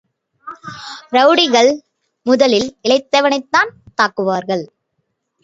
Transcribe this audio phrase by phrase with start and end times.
[1.11, 1.69] ரெளடிகள்
[2.25, 4.65] முதலில் இளைத்தவனைத் தான் தாக்குவார்கள்.